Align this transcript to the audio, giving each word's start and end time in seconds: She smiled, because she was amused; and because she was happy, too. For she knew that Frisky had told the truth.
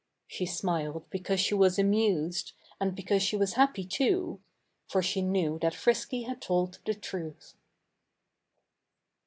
She 0.25 0.47
smiled, 0.47 1.05
because 1.11 1.39
she 1.39 1.53
was 1.53 1.77
amused; 1.77 2.53
and 2.79 2.95
because 2.95 3.21
she 3.21 3.37
was 3.37 3.53
happy, 3.53 3.83
too. 3.85 4.41
For 4.87 5.03
she 5.03 5.21
knew 5.21 5.59
that 5.59 5.75
Frisky 5.75 6.23
had 6.23 6.41
told 6.41 6.79
the 6.87 6.95
truth. 6.95 7.53